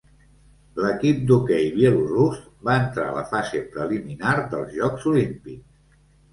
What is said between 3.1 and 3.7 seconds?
a la fase